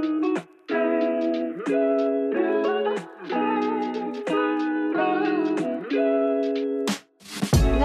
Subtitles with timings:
[0.00, 0.40] 皆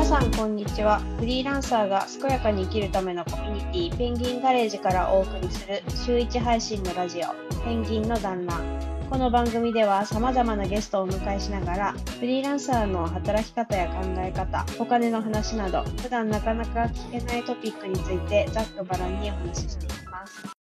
[0.06, 1.02] さんこんにちは。
[1.20, 7.24] フリーランサーが健やかに生きるためのコミュニティペンギンガレージからお送りする週1配信のラジオ
[7.66, 8.62] ペンギンの団ら
[9.10, 20.55] この番組では様々なゲストをお迎えしながらフリーランサーの働き方や考え方お金の話など普段なかなか聞けないトピックについてざっくばらんにお話ししていきます。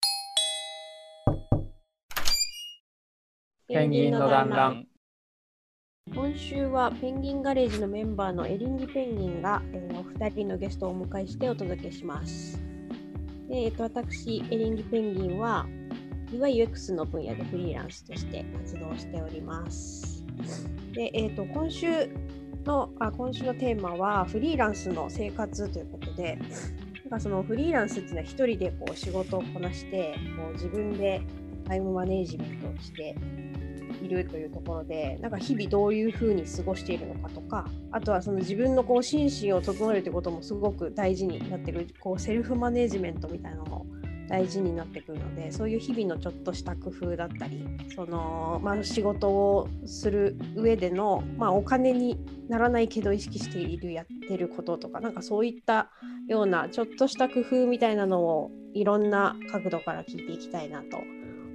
[3.72, 4.86] ペンギンの団らん。
[6.14, 12.60] 今週はペンギンガレージのメンバーのエリンギペンギンが、えーお二人のゲストをお迎えしてお届けします。
[13.48, 15.66] でえー、と私、エリンギペンギンは
[16.30, 20.22] UIUX の分野でフリーランスとして活動しております。
[20.92, 22.10] で、えー、と今週
[22.66, 26.38] のあ今週のテーマはフリーランスの生活ということで、
[27.04, 31.22] なんかそのフリーランスっていうのは一人でこう仕事をこなしてこう自分で
[31.64, 33.16] タイムマネージメントをして
[34.02, 43.86] いるというところでなんか日々どういうふうに過ごしているのかとかあとはその自分のこう心身を整えるということもすごく大事になってくるこうセルフマネジメントみたいなのも
[44.28, 55.90] 大事になってくるのでそういう日々のちょっとした工夫だったりその、まあ、仕事をする上での、まあ、お金にならないけど意識しているやってることとかなんかそういった
[56.28, 60.98] ようなちょっとした工夫みたいなのをいろんな角度から聞いていきたいなと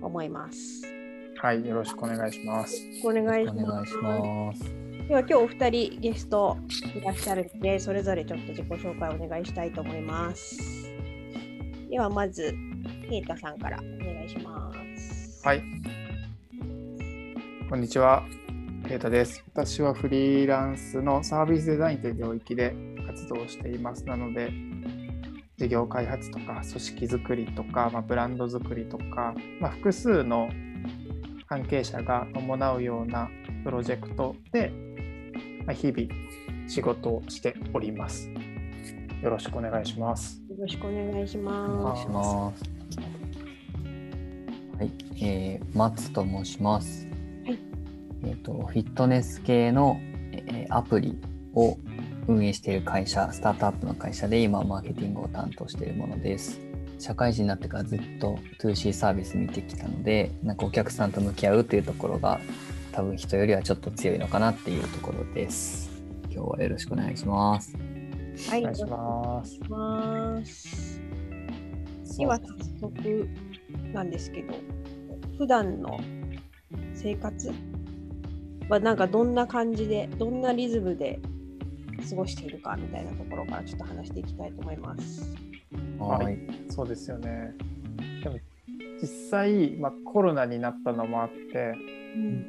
[0.02, 0.97] 思います。
[1.40, 2.82] はい、よろしくお願いします。
[3.04, 4.64] お願いしおます。
[5.08, 6.58] では今日お二人ゲスト
[6.96, 10.92] いらっしゃるのでそれぞれちょっと自己紹介をお願いしたいと思います。
[11.90, 12.56] ではまず
[13.08, 15.46] ケイタさんからお願いします。
[15.46, 15.62] はい。
[17.70, 18.24] こんにちは。
[18.88, 19.44] ケイタです。
[19.54, 24.04] 私はフリーランスのサービスデザインという領域で活動しています。
[24.06, 24.52] なので、
[25.58, 30.50] 事業開発とか組織づくりとか、まあ、ブランドづくりとか、まあ、複数の
[31.48, 33.30] 関係者が伴うような
[33.64, 34.72] プロジェクトで、
[35.66, 36.10] まあ、日々
[36.68, 38.30] 仕事をしております。
[39.24, 40.42] よろしくお願いします。
[40.50, 41.84] よろしくお願いしおます。
[41.84, 42.64] 願いします。
[44.78, 44.92] はい、
[45.24, 47.08] えー、松と申します。
[47.46, 47.60] はい
[48.24, 51.18] えっ、と、フィットネス系の、えーアプリ
[51.56, 51.78] を
[52.28, 56.67] 運営している会社、スタートアップの会社で今、マーケティングを担当しているものです。
[57.00, 62.40] 社会人になってからずっと 2C サービス見てきたので、なんかお客さんと向き合うというところが、
[62.92, 65.92] 多分人よりはちょっと強いのかなっていうところです。
[66.32, 67.76] 今日はよろしくお願いします。
[68.50, 69.60] はい、お願いします。
[69.70, 71.02] お願いします。
[72.18, 72.48] では早
[72.80, 73.30] 速
[73.94, 74.56] なんですけど、
[75.38, 76.00] 普段の
[76.96, 77.52] 生活
[78.70, 81.20] はなんかどんな感じで、どんなリズムで
[82.10, 85.47] 過ごしているかみたいなところからちょっと話していきたいと思います。
[86.00, 86.36] ははい。
[86.36, 86.38] い。
[86.70, 87.54] そうですよね。
[88.24, 88.38] でも
[89.02, 91.74] 実際、まあ、コロナになったのもあって
[92.16, 92.46] うん。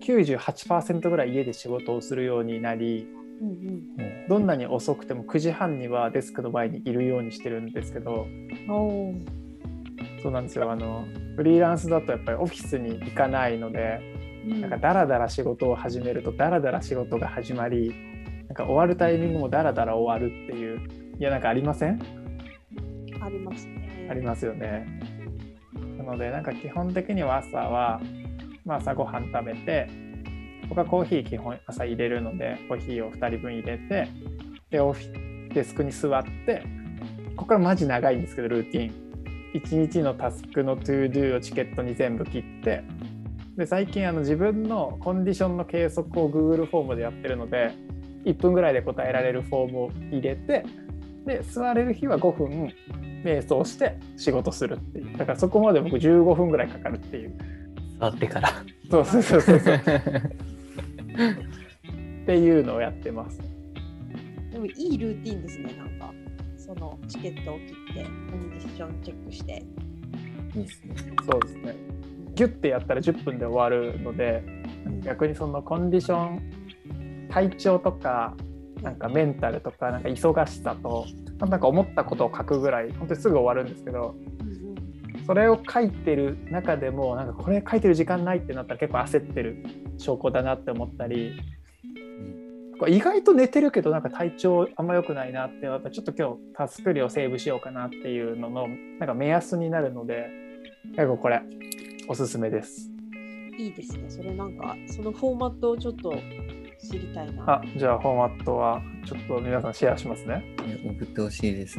[0.00, 3.06] 98%ぐらい家で仕事をするようになり
[3.42, 8.26] うんどんなに遅くても9時半にはデスクの前にいるようにしてるんですけど
[10.22, 10.70] そうなんですよ。
[10.70, 11.06] あの
[11.36, 14.00] フリーランスだとやっぱりオフィスに行かないので
[14.46, 14.60] うん。
[14.62, 17.94] なんかダラダラ仕事を始めるとダラダラ仕事が始まり
[18.48, 20.80] なんか終わるタイミングもダラダラ終わるっていう
[21.18, 22.00] いやなんかありません？
[23.20, 24.08] ありますね。
[24.10, 24.86] ありますよね。
[25.98, 28.00] なのでなんか基本的には朝は、
[28.64, 29.88] まあ、朝ごはん食べて
[30.68, 34.08] 僕はコーヒー基本朝入れるのでコーヒーを2人分入れて
[34.70, 36.62] でオフィデスクに座って
[37.36, 39.10] ここからマジ長いんですけどルーティン
[39.54, 42.84] 1日のタスクの ToDo をチケットに全部切って
[43.56, 47.72] で最近あの自分のコンディションの計測を Google フォームでやってるので
[48.24, 50.64] 1分ぐらいで答えられるフォームを入れて
[51.26, 52.72] で座れる日は5分
[53.24, 57.36] 瞑想して仕事するっていうだからそこまで僕15分ぐらいかかるっていう
[57.98, 58.50] 座ってから。
[58.90, 59.76] そうそうそうそうそう
[62.22, 63.40] っていうのをやってます
[64.52, 66.12] でもいいルーティンですね、なんか。
[66.56, 69.62] そのチケットを切って、コンディションチェックして。
[70.54, 70.94] いいですね。
[71.30, 72.00] そうですね
[72.34, 74.42] ギュッてやったら10分で終わるので
[75.02, 78.34] 逆にそのコンディション体調とか
[78.82, 81.06] なんかメンタルとかなんか忙しさと
[81.38, 84.14] なんか思ったことを書くぐらい本当にすぐ終わるんですけど
[85.26, 89.64] それを書いてる中でもなんかこれ書いてる時間ないってなったら結構焦ってる
[89.98, 91.40] 証拠だなって思ったり
[92.88, 98.68] 意外と寝てるけどなんか体調あんま良くないなってなったらちょっと今日タスク量セーブしようかなっていうのの
[98.98, 100.28] なんか目安になるので
[100.96, 101.42] 結構これ
[102.08, 102.90] おすすめです。
[103.56, 104.08] いいですね。
[104.08, 106.14] それなんか、そのフォーマットをちょっと
[106.82, 107.54] 知りたいな。
[107.54, 110.44] あじゃあフォーマットはちょっと皆さんシェアしますね。
[110.66, 111.78] え送ってほしいです。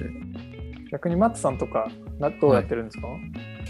[0.92, 1.89] 逆にマッツさんとか
[2.19, 3.07] などうやってるんですか、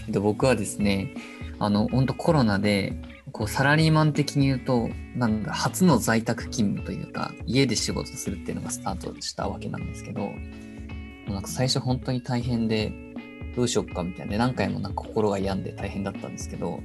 [0.08, 1.14] えっと僕はですね、
[1.60, 2.94] あの本当コロナで
[3.32, 10.32] こうサラリーマン的に言うとなんだ初の在宅勤務というか家で仕事するっていうのがスタートしたわけなんですけど
[11.28, 12.92] なんか最初本当に大変で
[13.56, 16.82] どうしよっかみたいなで何回もなんか心が病んで大変だったんですけど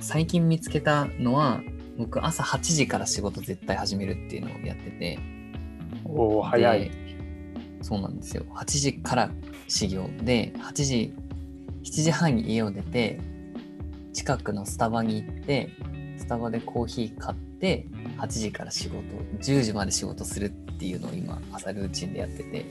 [0.00, 1.60] 最近見つけたのは
[1.98, 5.18] 僕朝8時から仕事絶対始めるっていうのをやってて。
[6.04, 6.90] おお早い。
[6.90, 6.90] で。
[7.82, 8.44] そうなんですよ。
[8.54, 9.30] 8時から
[9.66, 11.14] 始業で8時
[11.82, 13.20] 7時半に家を出て
[14.12, 15.70] 近くのスタバに行って
[16.16, 17.86] スタバでコーヒー買って
[18.18, 18.98] 8時から仕事
[19.40, 22.64] 10時まで仕事するっていうのを今朝ルーチンでやってて。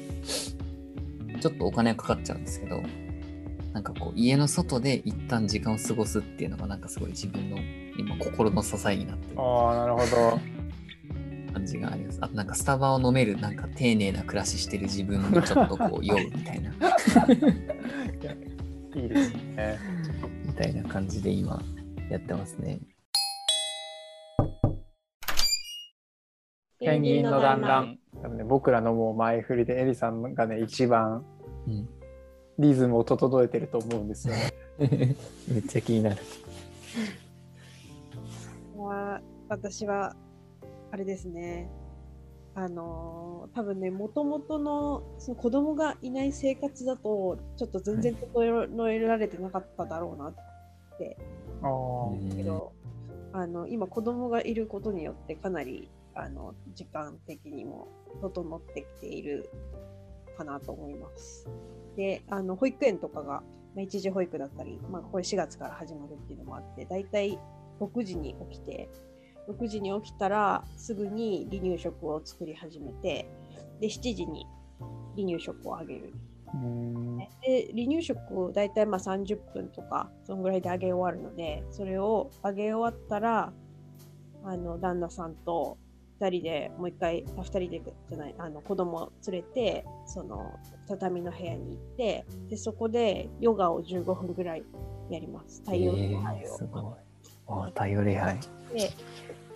[1.40, 2.82] ちょっとお金はかかっちゃうんですけど
[3.74, 7.58] なんかこう家の外で一旦時間を過ごすっていうのがなんかすごい自分の
[7.98, 10.40] 今心の支えになってるああなるほど。
[11.54, 12.20] 感じがあります。
[12.22, 16.72] あとなんかスタバを飲めるなんか丁寧な暮らししてる自分にちょっとこう酔うみたいな
[18.96, 19.80] いいですね。
[20.46, 21.62] みたいな感じで今
[22.10, 22.80] やってますね。
[26.80, 28.00] ペンギンの団らん。
[28.22, 31.24] 多分ね、僕らのもう前振りでエリさんがね一番
[31.68, 31.90] うん、
[32.58, 34.54] リズムを整えてると思うんですよね。
[35.52, 36.18] めっちゃ気になる。
[39.48, 40.16] は私は
[40.92, 41.70] あれですね。
[42.56, 50.36] あのー多分ねもともとのその子供がいない生活だとちょっと全然整えられてなかっただろうなっ
[50.98, 51.18] て。
[51.64, 52.72] あ思うけど、
[53.34, 57.88] あの今子供がいることによってかなりあの時間的にも
[58.22, 59.50] 整ってきている
[60.38, 61.48] かなと思います。
[61.96, 63.42] であの保育園とかが、
[63.76, 67.40] まあ、一時保育だったり、まあ、これ4月から始まるっていうのもあってだいたい
[67.80, 68.88] 6時に起きて
[69.48, 73.30] 6時に起きたらすぐに離乳食を作り始めて
[73.80, 74.46] で7時に
[75.16, 76.14] 離乳食をあげる。
[77.42, 83.52] で離乳食を大体まあ30分とかそのぐらいであげ終わるのでそれをあげ終わったら
[84.46, 85.78] あの旦那さんと
[86.22, 90.54] 2人でもう一回あ2人でじゃないあの子供を連れてその
[90.88, 94.64] 畳の部屋に行ってでそこでヨガを15分ぐらい
[95.10, 95.62] やります。
[95.62, 96.84] 太陽礼拝を、すごい。
[96.84, 97.07] あ
[97.48, 98.38] 太陽礼拝。
[98.74, 98.92] で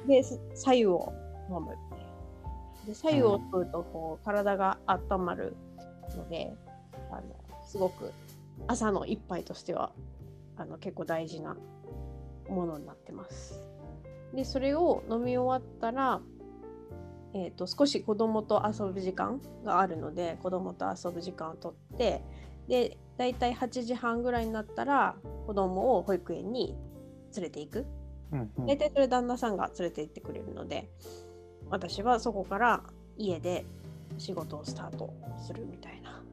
[0.07, 0.23] で
[0.55, 1.13] 左右を
[1.49, 1.75] 飲む
[2.88, 5.55] で左右を取るとこう体が温まる
[6.15, 6.53] ので
[7.11, 7.21] あの
[7.67, 8.11] すごく
[8.67, 9.91] 朝の一杯としては
[10.57, 11.55] あの結構大事な
[12.49, 13.61] ものになってます
[14.33, 16.21] でそれを飲み終わったら、
[17.33, 22.23] えー、と少し子供と遊ぶ時間があるので子供と遊ぶ時間をとって
[22.67, 25.15] で大体8時半ぐらいになったら
[25.45, 26.75] 子供を保育園に
[27.36, 27.86] 連れていく？
[28.31, 28.66] うんうん。
[28.68, 30.89] 大体それ旦那さんが連れて行ってくれるので
[31.69, 32.83] 私はそこから
[33.18, 33.66] 家で
[34.18, 36.24] 仕事をスタートするみたいな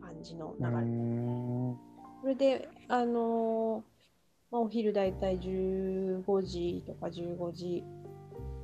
[0.00, 1.78] 感じの流れ、ん。
[2.22, 3.94] それであのー
[4.54, 7.82] まあ、お昼大体15時とか15時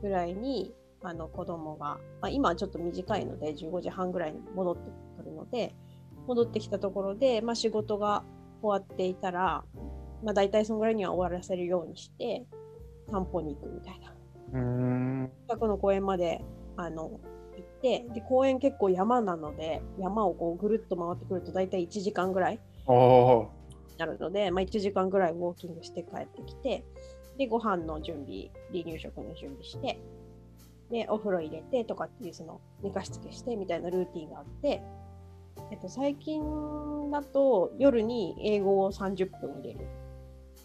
[0.03, 0.73] ぐらいに
[1.03, 5.75] あの子供が、まあ、今はちょっと短いので15時半ぐらいに戻ってくるので
[6.29, 8.23] 戻ってきたところで、まあ、仕事が
[8.63, 9.65] 終わっていたら、
[10.23, 12.45] まあ、大体そのぐらいには終わらせるようにして
[13.11, 14.13] 散歩に行くみたいな。
[15.47, 16.43] 近くの公園まで
[16.77, 22.61] あの行ってで公園結構山なので山をこうぐるっと回ってくると大体1時間ぐらい
[23.99, 26.85] なるので、まあ、1時間ぐらいウォーキングして帰ってきて
[27.39, 30.01] でご飯の準備離乳食の準備して
[30.91, 34.83] でお風呂入れてとかっていうその寝かしつけしてみたいなルーティンがあって、
[35.71, 36.43] えっと、最近
[37.11, 39.87] だと夜に英語を30分入れる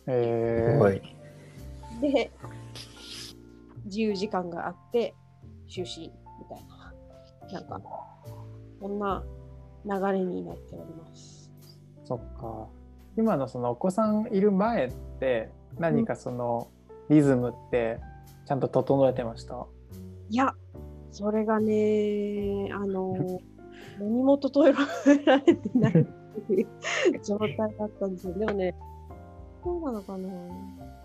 [0.07, 2.01] えー。
[2.01, 2.31] で
[3.85, 5.13] 自由時間があって
[5.69, 6.93] 就寝みたいな。
[7.51, 7.79] なんか
[8.81, 9.23] こんな
[9.85, 11.51] 流れになっております。
[12.03, 12.67] そっか。
[13.17, 16.67] 今のそのお子さんいる前って何かその
[17.09, 17.99] リズムって
[18.45, 19.65] ちゃんと整えてました、
[20.29, 20.53] いや
[21.11, 23.39] それがねあの
[23.99, 24.73] 何も整え
[25.25, 26.67] られてないっていう
[27.23, 28.33] 状態だったんですよ。
[28.37, 28.75] でもね
[29.65, 30.29] そうなのかな。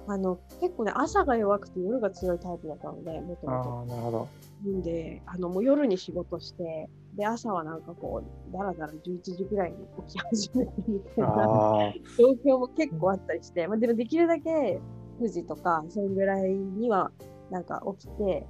[0.07, 4.29] あの結構ね朝が弱くて夜が強いタイプだったのでもともとああなるほど。
[4.69, 11.29] んで、あのもう夜に仕事して、で、朝はなんかこう、だらだら11時ぐらいに起き始めてみたいな。
[11.29, 14.81] あ状況も結構あったりして、まあ、でもできるだけ
[15.21, 17.11] 9時とか、それぐらいには
[17.51, 18.47] なんか起きて、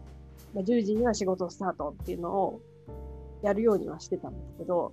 [0.54, 2.60] まあ、10時には仕事スタートっていうのを
[3.42, 4.92] やるようにはしてたんですけど、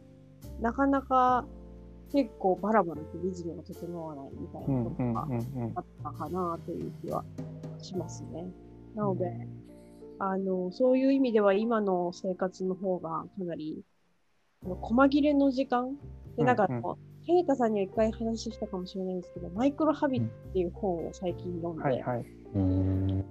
[0.61, 1.45] なかなか
[2.11, 5.27] 結構バラバラとリズムが整わないみたいなんことが
[5.75, 7.23] あったかなという気は
[7.81, 8.47] しますね。
[8.95, 9.47] なので、
[10.19, 13.83] あの、そういう意味では今の生活の方がかなり、
[14.63, 15.97] 細切れの時間
[16.37, 22.25] で、なんかあの、うんケイタさんには一回話したかもしれないんですけど、マイクロハビットっていう本を最近読んで、はいはい。
[22.55, 23.25] うん。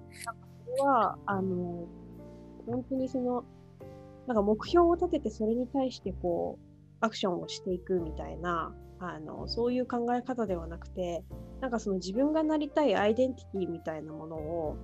[0.67, 1.87] これは、あの、
[2.67, 3.43] 本当にその、
[4.27, 6.76] なんか目標を立ててそれに対してこう、
[7.07, 11.25] アクションをしていくみたいな、あの、そういう考え方ではなくて、
[11.61, 14.77] なんかその自分がなりたいアイデンティティみたいなものを、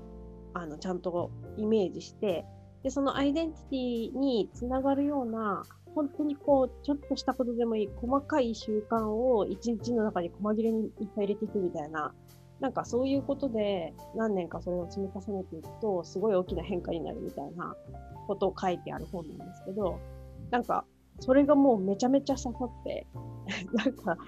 [0.54, 2.44] あの、ちゃんとイメージして、
[2.82, 5.62] で、そのアイデンティティにつながるような、
[5.94, 12.14] 本当にこう、ちょっとしたことでもいい、細かい習慣を一日の中に細切れにいっぱい入れていくみたいな、
[12.60, 17.74] なんかそういうことで何年かそれを積み重ねていくと、すごい大きな変化になるみたいな
[18.28, 19.98] ことを書いてある本なんですけど、
[20.50, 20.84] なんか、
[21.22, 23.06] それがもうめちゃめちゃ刺さって、
[23.72, 24.18] なんか、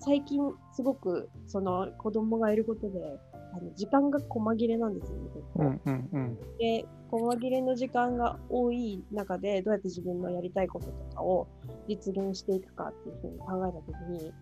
[0.00, 0.40] 最近
[0.72, 3.20] すごくその子供がいることで、
[3.54, 5.30] あの時間が細切れなんですよね。
[5.56, 6.38] うんうんうん。
[6.58, 11.46] で、細切れの時間が多い中で、どうやって自分のやりたいこととかを
[11.86, 14.32] 実現していくかっていうふうに考えたときに、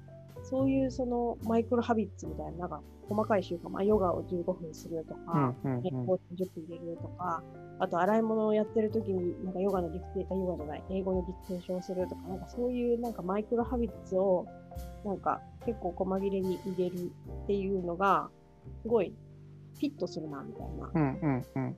[0.43, 7.43] そういうそのマイクロハビッツみたいな、なんか細かい習慣、まあ、ヨガを15分するとうんか、うんね、うんコーチ10分入れるとか、
[7.79, 14.47] あと洗い物をやってるときに、なんかヨガのディクテあヨガじゃない、英語のディクテーションをするとか、なんかそういうなんかマイクロハビッツを、
[15.05, 17.11] なんか結構細切れに入れる
[17.45, 18.29] っていうのが、
[18.83, 19.15] すごい
[19.75, 20.91] フィットするな、みたいな。
[20.95, 21.77] うんうんうん。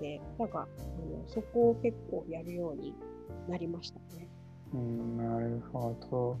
[0.00, 2.94] で、なんか、あのそこを結構やるように
[3.48, 4.28] なりましたね。
[4.72, 6.38] うん、なるほど。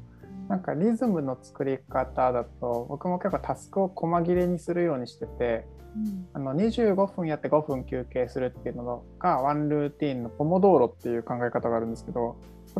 [0.48, 6.28] なんかリズムの作り方だと僕も結構タスクを細切れにするようにしててうん。
[6.32, 12.36] あの25分やって5分休憩するっていうのがワンルーティンのポモドーロっていう考え方があるんですけど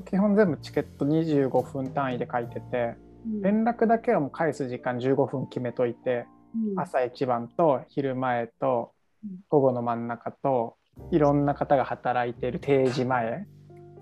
[0.09, 2.95] 基本全部チケット25分単位で書いてて
[3.26, 3.42] うん。
[3.42, 6.26] 連絡だけはもう返す時間15分決めといて
[6.73, 6.80] うん。
[6.80, 8.92] 朝一番と昼前と
[9.25, 9.30] うん。
[9.49, 10.76] 午後の真ん中と
[11.11, 13.47] いろんな方が働いている定時前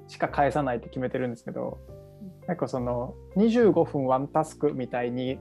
[0.08, 1.78] しか返さないって決めてるんですけど
[2.48, 5.38] 結構その25分ワンタスクみたいに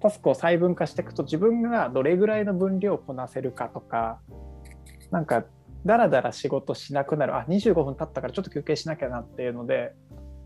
[0.00, 4.20] タスクを細分化していくと自分がどれぐらいの分量をこなせるかとか
[5.10, 5.44] なんか
[5.84, 7.36] だらだら仕事しなくなる。
[7.36, 9.94] あ25分経ったからちょっと休憩しなきゃなっていうので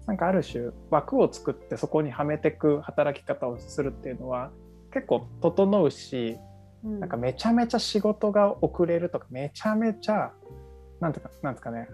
[0.07, 4.51] なんかある種枠を作ってそこにはめていく働き方をするっていうのは
[4.93, 6.37] 結構整うし
[6.85, 7.01] うん。
[7.01, 10.33] なんかめちゃめちゃ仕事が遅れるとかめちゃめちゃ
[11.01, 11.89] なんてかなんですかね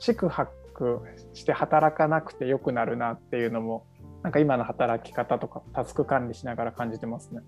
[0.00, 0.28] 宿
[0.74, 1.00] 泊
[1.32, 3.86] して働かなくてよくなるなっていうのも
[4.22, 7.42] なんか今の働き方とかタスク管理しながら感じてますね。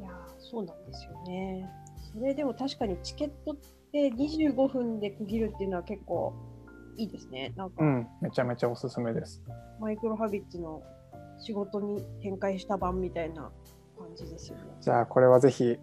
[0.00, 1.68] いやーそうなんですよね。
[2.12, 3.56] それでも確かにチケットっ
[3.92, 6.34] て25分で区切るっていうのは結構
[6.96, 7.52] いいですね。
[7.56, 9.42] なんか、うん、めちゃめちゃおすすめです。
[9.80, 10.82] マイクロハビッツの
[11.38, 13.52] 仕事に展開した版みたいな
[13.96, 14.64] 感じですよね。
[14.80, 15.78] じゃあこれはぜひ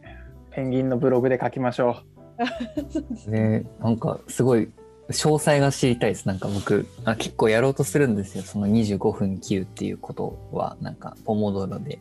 [0.51, 1.95] ペンギンのブログで書きましょ
[2.89, 3.59] そうですね。
[3.59, 4.69] ね、なんかすごい
[5.09, 6.27] 詳細が知りたいです。
[6.27, 8.43] なんか僕あ結構やろうとするんですよ。
[8.43, 11.97] その25分切るっていうことはなんかポモドーロで、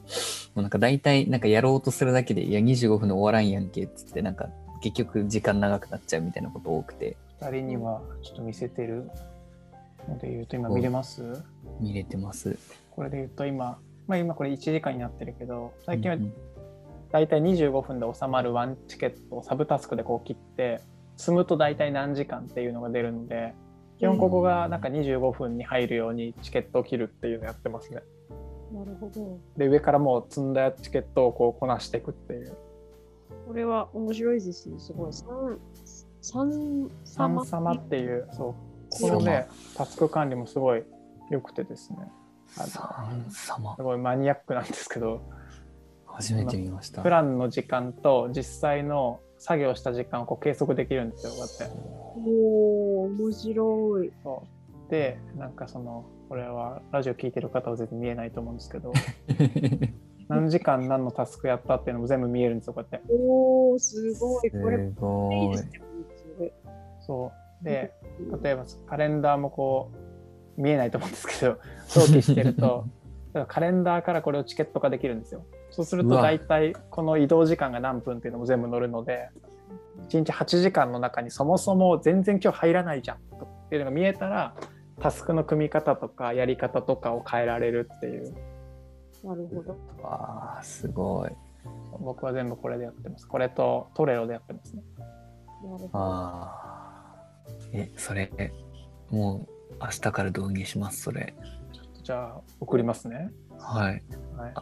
[0.55, 4.49] もうなんか大体なんかやろうとするだけでいや25分で終わらんやんけっつってなんか
[4.83, 7.45] 結局時間長くなっちゃうみたいなこと多くてう。
[7.45, 9.09] 2人にはちょっと見せてる
[10.09, 11.23] ので言うと今見れます？
[11.81, 12.59] 見れてます。
[12.91, 16.17] これで言うと今、まあ、今これ1時間になってるけど最近は
[17.13, 20.81] 大体25分で収まるワンチケットをサブタスクでこう切って
[21.17, 23.55] 積むと大体何時間っていうのが出るので
[23.99, 28.03] 基本ここがなんか25分に入るようにチケットを切るっていうのやってますね。
[28.73, 29.39] なるほど。
[29.57, 32.57] で上からもう積んだチケットをこうこなしていくっていう
[33.47, 34.79] これは面白いですね。
[34.79, 35.13] すごい。
[36.21, 38.55] 三三三様っていうそう
[38.91, 39.47] このね
[39.77, 40.83] タスク管理もすごい
[41.31, 41.99] 良くてですね
[42.47, 42.69] 三
[43.31, 45.23] 様すごいマニアックなんですけど
[46.05, 47.09] 初めて見ましたプ。
[47.09, 51.77] ランの時間と実際の作業した時間をこう計測できるんですよこうやって。
[52.19, 54.13] おお面白い。
[54.23, 54.43] そ
[54.89, 58.93] うでなんかそのこれはラジオ聞いてる方は全然見えないと思うんですけど
[60.29, 64.51] 何時間何のタスクやったっていうのも全部見えるんですよこうやっておおすごい。
[64.51, 65.65] これすごいいいです。
[65.65, 66.53] ね。
[67.01, 67.93] そうで
[68.43, 69.91] 例えばカレンダーもこ
[70.57, 72.87] う見えないと思うんですけど登記してると
[73.49, 75.45] カレンダーからこれをチケット化できるんですよ
[75.77, 79.29] そうすると大体この移動時間が何分っていうのも全部載るので
[80.09, 83.21] 1日8時間の中にそもそも全然今日入らないじゃんっ
[83.69, 84.55] ていうのが見えたら
[85.03, 88.35] タスクの組み方とかやり方とかを変えられるっていう
[89.23, 89.77] なるほど。
[90.03, 91.31] わあすごい。
[92.01, 95.09] 僕は全部これでやってますこれとトレロでやってますねなる
[95.69, 95.91] ほど。
[95.93, 97.17] ああ。
[97.73, 98.31] え、それ、
[99.11, 101.35] もう明日から導入します、それ。
[102.03, 104.03] じゃあ送りますねはい。
[104.39, 104.55] はい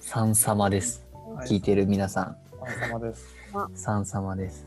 [0.00, 1.06] 三様です。
[1.36, 3.36] はい聞いてる皆さお疲れ様です
[3.72, 4.66] ん、三様です。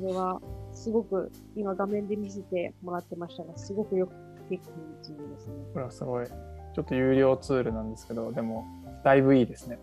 [0.00, 0.40] これは
[0.72, 4.12] すごく今画面で見せてもらってましたが、すごくよく
[4.48, 5.54] できているですね。
[5.74, 8.64] これはすごいちょっと有料ツールなんですけど、でも、
[9.04, 9.78] だいぶいいですね。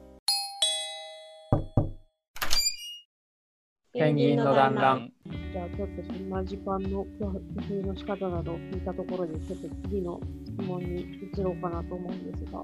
[3.93, 5.11] ペンギンの団らん。
[5.53, 11.01] じゃあちょっとそんな時間の工夫の仕方などを聞いたところで、ちょっと次の質問に
[11.33, 12.63] 移ろうかなと思うんですが、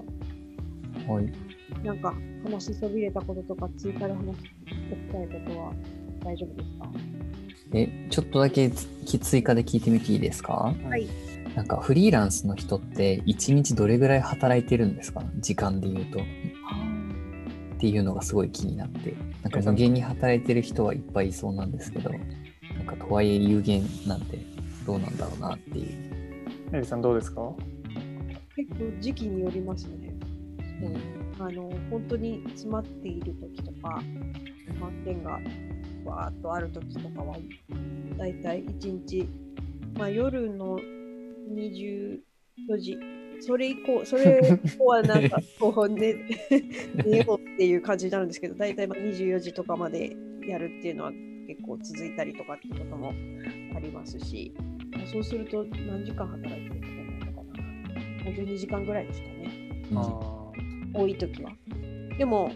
[1.06, 1.32] はい。
[1.84, 4.48] なんか話しそびれたこととか追加で話して
[4.92, 5.72] おきたいことは
[6.24, 6.88] 大丈夫ですか？
[7.72, 8.86] え、ちょっとだけつ
[9.18, 10.74] 追加で聞いてみていいですか？
[10.84, 11.06] はい。
[11.54, 15.22] なんかフリーランスの人って1日どれぐらい働いてるんですか？
[15.40, 16.20] 時間で言うと。
[16.20, 16.22] っ
[17.78, 19.14] ていうのがすごい気になって。
[19.42, 22.16] なんか無限に働いてる人はいっぱいいそうなんですけど、な
[22.82, 24.38] んかとはいえ有限なんて
[24.86, 25.86] どうなんだろうなっていう。
[26.72, 27.52] エリさんどうですか？
[28.56, 30.03] 結構時期によりますね。
[30.82, 34.00] うんあの本当に詰まっている時とか、
[34.80, 35.40] 満点が
[36.04, 37.36] わーっとある時とかは、
[38.16, 39.28] だいたい1日、
[39.98, 40.78] まあ、夜の
[41.52, 42.20] 24
[42.78, 42.98] 時、
[43.40, 46.14] それ以降、それ以降はなんか こう寝
[47.04, 50.16] 寝ようっていう感じになるんですけど、だいたいまあ24時とかまで
[50.46, 51.12] やるっていうのは
[51.48, 53.12] 結構続いたりとかっていうことも
[53.74, 54.54] ありますし、
[54.92, 57.58] まあそうすると何時間働いてることなのか
[58.24, 58.30] な。
[58.30, 59.48] 52時間ぐらいですかね。
[60.94, 61.52] 多い時は。
[62.16, 62.50] でも、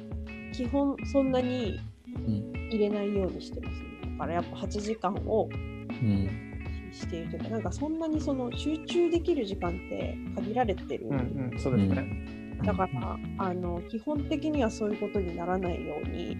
[0.52, 4.12] 基本そんなにうん入れないようにしてます、ね。
[4.12, 6.48] だからやっぱ8時間をうん
[6.92, 11.06] しているというか、なんかそんなにその集中できる時間って限られてる。
[11.06, 12.58] ーうんうん、そうですね。
[12.64, 16.36] だから、あの基本的にはそういうことにならないように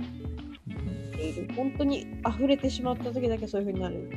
[1.12, 1.54] している。
[1.54, 4.08] 本当に溢れてしまった時だけそういうふうになる。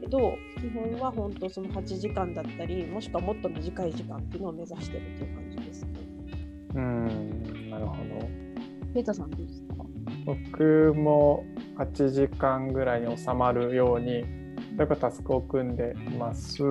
[0.00, 5.41] けど、基本は本当その8時間だったり、もしくはもっと短い時間っていうのを目指してるっていう感じですね。
[6.74, 8.02] うん、なるほど。
[8.94, 9.74] ペータさんどうですか？
[10.26, 11.44] 僕も
[11.78, 14.24] 8時間ぐらいに収まるように、例
[14.80, 16.62] えばタスクを組んでいます。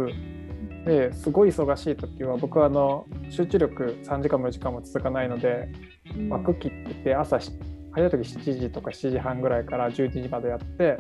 [0.85, 5.69] ですごい忙しい時は僕はあの集中力3時間も4時間も続かないので
[6.27, 7.51] 枠切ってて朝し
[7.91, 10.97] 早い時7時とか7時半ぐらいから11時までやって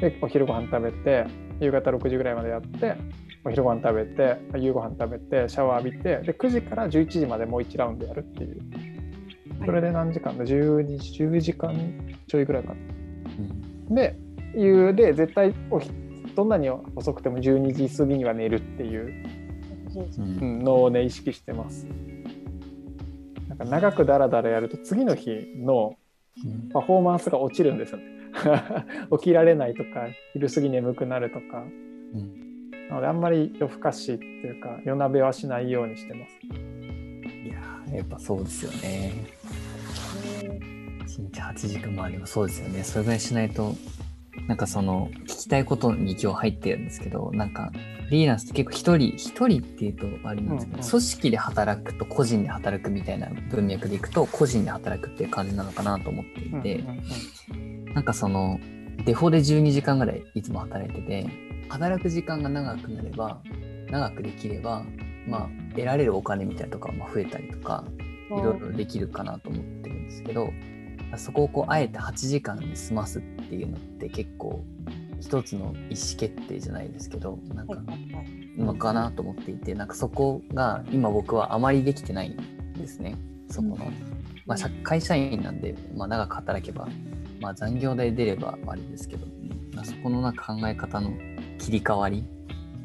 [0.00, 1.26] でお昼ご飯食べて
[1.60, 2.96] 夕方6時ぐらいまでやって
[3.44, 8.60] お昼ご飯食べて夕ご飯食べてシャワー浴びてで9時から11時までもう1ラウンドやるっていう。
[9.64, 11.74] それで何時間だ？12 10時間
[12.26, 12.76] ちょいぐらいかな。
[13.88, 13.94] うん。
[13.94, 14.16] で
[14.56, 15.90] いうで絶対おひ
[16.34, 19.24] どんなに遅くても12時過ぎには寝るっていう。
[19.92, 21.86] のをね意識してます。
[23.48, 25.96] なんか長くダラダラやると次の日の
[26.44, 26.68] うん。
[26.68, 28.04] パフォーマンスが落ちるんですよね。
[29.18, 31.64] 起きられないとか昼過ぎ眠くなるとか。
[32.14, 32.39] うん
[32.90, 36.32] なのであんまり夜更かしっていうか夜鍋はしないようにしてます。
[36.44, 39.12] いやーやっぱそうですよね。
[41.06, 42.82] 1日8時間もあればそうですよね。
[42.82, 43.74] それぐらいしないと、
[44.48, 47.70] なんかその、聞きたいことに今日入ってるんですけど、なんか、
[48.06, 56.98] フリーランスって結構一人、一人っていうとあれなんですけど、うんうん組織で働くと個人で働くみたいな文脈でいくと、個人で働くっていう感じなのかなと思っていて、うんうん
[57.52, 58.60] うんなんかその、
[59.04, 63.40] デフォで12時間ぐらいいつも働いてて、働く時間が長くなれば、
[63.90, 64.84] 長くできれば、
[65.26, 67.84] まあ、得られるお金みたいなとかはまあ増えたりとか、
[68.28, 70.52] いろいろできるかなと思ってるんですけど、
[71.16, 74.64] そこをこうあえて8時間に済ますっていうのって結構
[75.20, 75.74] 一つの意思
[76.18, 78.40] 決定じゃないですけどなんかはいはいはい。
[78.56, 83.16] のかなと思っていてなんかそこが今僕はあまりできてないんですね。
[83.48, 83.76] そこの、
[84.46, 86.88] まあ、社会社員なんで、まあ、長く働けば、
[87.40, 89.26] まあ、残業代出ればあれですけど、
[89.74, 91.10] まあ、そこのなんか考え方の
[91.60, 92.24] 切り替わり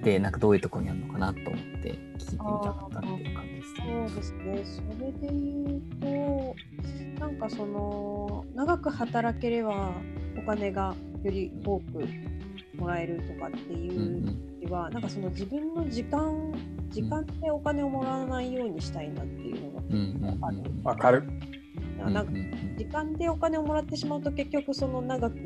[0.04, 1.98] でなんかどういうところにあるのかなと思って聞いて
[2.32, 4.08] みたかったっていう感じですね。
[4.08, 5.82] そうですね、それで言う
[7.20, 9.92] と、なんかその、長く働ければ
[10.38, 12.06] お金がより多く
[12.78, 16.54] もらえるとかってうんいうよりは、なんかその自分の時間、
[16.90, 20.58] 時間でお金をもらわないようにしたいなっていうのがうんうんうんある。
[20.58, 21.24] うんわかる。
[21.98, 25.38] なんかうんうん時間でお金をもらってしまうと結局その長く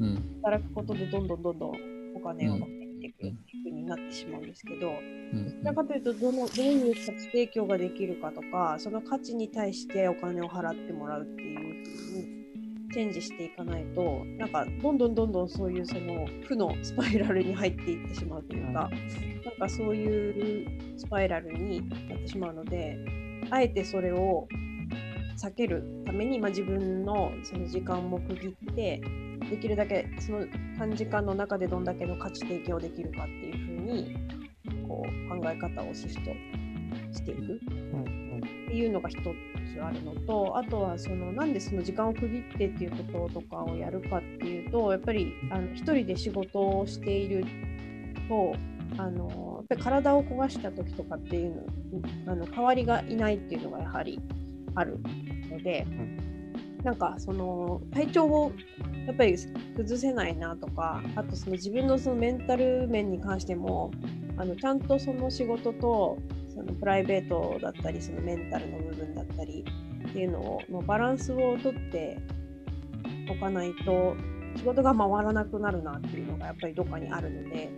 [0.00, 4.92] うんうん働くことでどんどんどんどんお金を持っていくっていうふうになってしまうんですけど、う
[5.36, 5.44] ん。
[5.44, 12.44] どちらかというとどのどういう価値提供ができるかとかその価値に対してお金を払ってもらうっていうふうに
[12.92, 18.88] チェンジしていかないとなんかどんどんどんどんそういうその負のスパイラルに入っていってしまうというか、
[19.44, 22.96] なんかそういうスパイラルになってしまうので
[23.50, 24.46] あえてそれを
[25.36, 29.02] 避けるために、まあ、自分のその時間も区切って
[29.54, 30.46] できるだけその
[30.78, 34.16] 短時間の中でどんだけの価値提供できるかっていうふうに
[34.86, 36.20] こう考え方をシフト
[37.12, 37.40] していく。
[37.42, 47.44] うんっていうのが一つあるのとあとはそのなんでその時間を区切ってっていうこととかをやるかっていうとやっぱりあの一人で仕事をしている
[48.28, 48.54] と
[48.98, 51.54] あのっぱり体を壊した時とかっていう
[52.26, 54.20] のあの代わりがいないっていうのがやはり
[54.74, 54.98] ある
[55.50, 55.86] ので、
[56.82, 58.52] なんかその体調を
[59.06, 59.36] やっぱり
[59.76, 63.90] 崩せないなとかあとその自分のそのメンタル面に関しても
[64.36, 69.64] あのちゃんとその仕事とそのプライベートだったりそのメンタルの部分だったり
[70.08, 72.18] っていうのをのバランスをとって
[73.30, 74.16] おかないと
[74.56, 77.70] 仕事が回らなくなるなっていうのがやっぱりどっかにあるので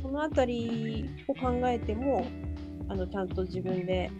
[0.00, 2.26] そのあたりを考えても
[2.88, 4.10] あのちゃんと自分で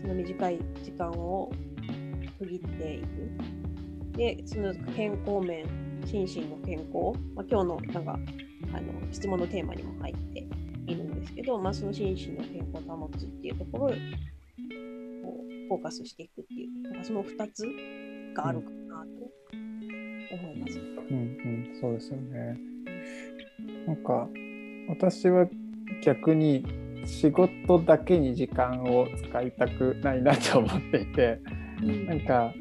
[0.00, 1.50] その短い時間を
[2.38, 3.57] 区切っていく。
[4.18, 5.64] で、その健康面、
[6.04, 8.18] 心身の健康、まあ、今日のなんか
[8.74, 10.40] あの質問のテーマにも入って
[10.88, 17.64] いるんですけど、まあ、その心身の健康を保つっていうところをフォーカスしていくっていう、なんかその2つ
[18.34, 20.78] があるかなと思います。
[20.78, 22.58] うんうん、そうですよね。
[23.86, 24.28] なんか
[24.88, 25.46] 私は
[26.02, 26.64] 逆に
[27.04, 31.40] 仕事だけに時間を使いたくないなと思っていて、
[32.06, 32.52] なんか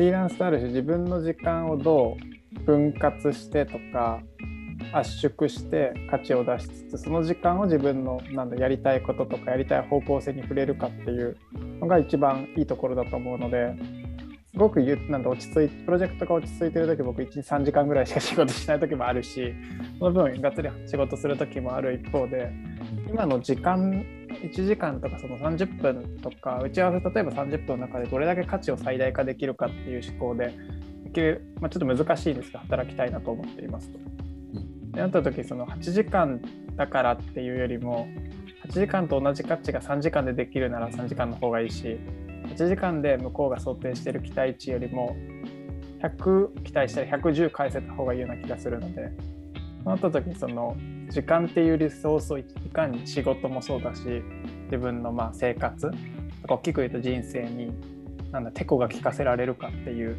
[0.00, 2.16] フリーランスとある種自分の時間をど
[2.56, 4.22] う分割してとか
[4.94, 11.36] 圧縮して価値を出しつつその時間を自分のなんだやりたいこととかやりたい方向性に触れるかっていう
[11.82, 13.74] のが一番いいところだと思うので
[14.52, 19.52] すごくゆなんだ落ち着いプロジェクトが落ち着いてる時僕1日3時間ぐらいしか仕事しない時もあるし
[19.98, 22.50] その分がっつり仕事する時もある一方で
[23.06, 24.02] 今の時間
[24.42, 30.54] 1時間とかその30分とか打ち合わせ例えば30分の中でどれだけ価値を最大化できるかっていう思考で
[31.04, 33.98] できる、まあ、ちょっと難しいですが働きたいなと思っていますと。
[34.92, 36.40] でなった時その8時間
[36.76, 38.08] だからっていうよりも
[38.68, 41.98] 8時間と同じ価値が3時間でできるなら3時間の方がいいし
[42.48, 45.16] 8時間で向こうが想定している期待値よりも
[46.02, 49.12] 100期待したら110返せた方がいいような気がするので
[49.84, 50.76] なった時にその
[51.08, 54.22] 時間っていうリソースをいかに仕事もそうだし
[54.64, 55.90] 自分のまあ生活
[56.48, 57.72] 大きく言うと人生に
[58.30, 60.16] なんだテコが効かせられるかっていう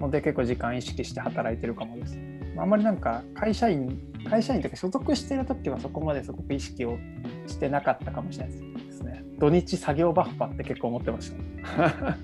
[0.00, 2.18] ので結構時間意識して働いてるかもです。
[2.56, 3.98] あんまりなんか会社員
[4.28, 6.98] 会社員というか所属してる時はそこまですごく意識を
[7.46, 9.24] してなかったかもしれないですね。
[9.38, 12.16] 土日作業バッファって結構思ってました。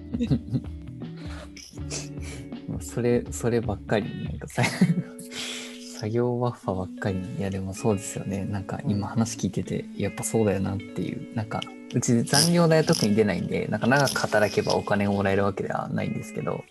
[2.80, 4.62] それ、そればっかり、なんかさ、
[5.98, 7.18] 作業バッファばっかり。
[7.38, 8.44] いや、でもそうですよね。
[8.44, 11.34] なんか今話聞いてて、やっぱそうだよなっていう。
[11.34, 11.60] なんか、
[11.92, 16.62] うち残業代は特に出ないんで、なんか長く働けばお金をもらえるわけではないんですけど、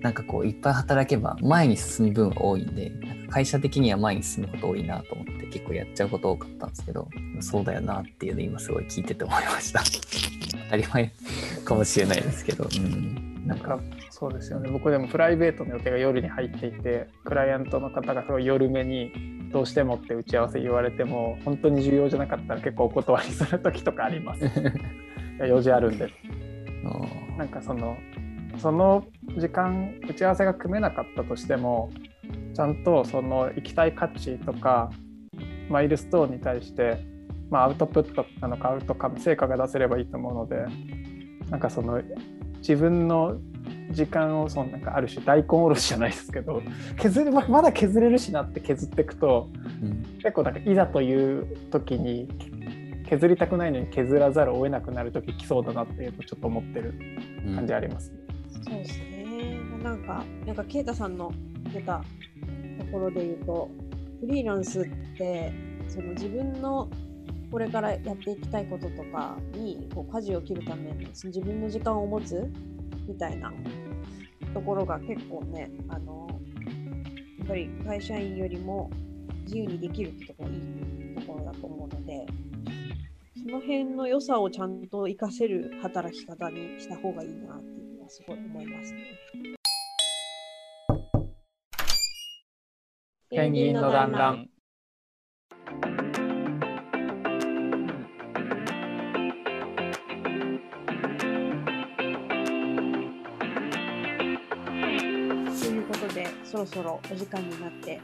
[0.00, 7.08] なんかこう、いっぱい働けば前に進む分が多いんで、なんか会社的には前に進むこと多いなと思って結構やっちゃうこと多かったんですけど、
[7.40, 9.84] そうだよなっていうの今すごい聞いてて思いました。
[10.64, 11.12] 当たり前
[11.64, 13.29] かもしれないですけど、うん。
[13.50, 14.70] なんか、そうですよね。
[14.70, 19.10] 僕でもプライベートの予定が夜に入っていてクライアントの方がすごい夜目に
[19.50, 24.44] どうしてもって打ち合わせ言われても本当に重要じゃなかったら結構お断りする時とかあります。
[25.48, 26.08] 用事あるんで。
[26.84, 27.98] あなんかその
[28.56, 29.04] その
[29.36, 31.90] 時間打ち合わせが組めなかったとしても
[32.54, 34.90] ちゃんとその行きたい価値とか
[35.68, 37.04] マイルストーンに対して、
[37.50, 40.66] まあ、アウトプットなのかアウトカム成果が出せればいいと思うので
[41.50, 42.00] なんかその
[42.60, 43.38] 自分の
[43.90, 46.62] 時間をそのなんかある種大根おろしじゃないですけど
[46.96, 49.48] 削るままだ削れるしなって削っていくと
[49.82, 52.28] うん結構なんかいざという時に
[53.08, 56.94] 削りたくないのに削らざるを得なくなる時来そうだなっていうとちょっと思ってる
[57.44, 58.12] うん感じあります。
[58.62, 59.20] そうですね。
[59.82, 61.32] なんか、なんか、ケイタさんの
[61.72, 62.04] 出た
[62.78, 63.70] ところで言うと、
[64.20, 64.84] フリーランスっ
[65.16, 65.52] て、
[65.88, 66.88] その自分の
[67.50, 72.48] これからやっていきたいこととかにこう舵を切るために自分の時間を持つ
[73.08, 73.52] みたいな
[74.54, 76.28] ところが結構ね、あの、
[77.38, 78.90] やっぱり会社員よりも
[79.44, 82.26] 自由にできるってとこがいいところだと思うので、
[83.42, 89.00] その辺の良さをちゃんと活かせる働き方にした方がいいなっていうのはすごい思いますね。
[93.30, 94.50] ペンギンの団らん。
[106.50, 108.00] そろそろお時間になって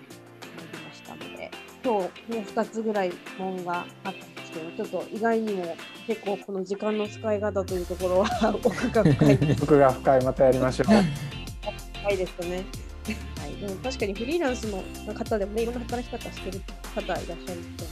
[0.57, 1.51] まいりましたので、
[1.85, 10.87] 今日、ね、2つぐらい問があったんですけど、ちょっと意外にも結構この時間の使い方というところは 奥が深い 僕が深いまたやりましょう。
[10.87, 12.65] 深いですよね。
[13.39, 14.83] はい、でも確かにフリーランスの
[15.13, 16.61] 方でもね、いろんな働き方してる
[16.95, 17.85] 方いらっしゃると思うので、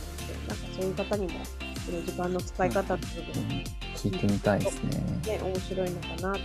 [0.48, 3.64] なんかそういう方にも、この時間の使い方っていうのがね、
[3.96, 5.02] 聞いてみたいですね。
[5.42, 6.42] 面白いのかなと思いま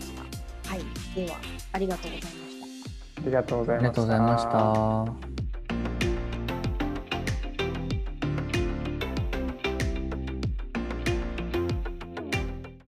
[0.00, 0.12] し
[0.62, 0.70] た。
[0.70, 0.80] はい、
[1.16, 1.38] では。
[1.72, 2.51] ありがとうございました。
[3.22, 5.31] ありがとうございました。